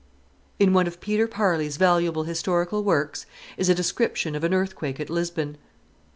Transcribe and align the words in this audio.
In 0.57 0.73
one 0.73 0.87
of 0.87 0.99
Peter 0.99 1.27
Parley's 1.27 1.77
valuable 1.77 2.23
historical 2.23 2.83
works 2.83 3.27
is 3.55 3.69
a 3.69 3.75
description 3.75 4.33
of 4.33 4.43
an 4.43 4.51
earthquake 4.51 4.99
at 4.99 5.11
Lisbon. 5.11 5.57